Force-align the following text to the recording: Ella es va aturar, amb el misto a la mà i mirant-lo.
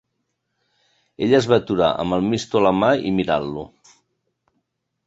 Ella 1.27 1.35
es 1.41 1.49
va 1.51 1.59
aturar, 1.63 1.91
amb 2.05 2.17
el 2.17 2.27
misto 2.33 2.63
a 2.63 2.65
la 2.69 2.73
mà 2.81 2.91
i 3.11 3.13
mirant-lo. 3.21 3.69